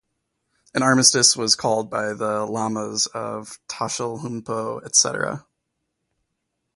An 0.73 0.81
armistice 0.81 1.37
was 1.37 1.55
called 1.55 1.91
by 1.91 2.13
the 2.13 2.43
lamas 2.47 3.05
of 3.13 3.59
Tashilhunpo 3.67 4.83
etc. 4.83 5.45